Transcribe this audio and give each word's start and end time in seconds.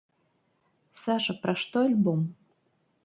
Саша, 1.01 1.35
пра 1.43 1.53
што 1.65 1.77
альбом? 1.91 2.19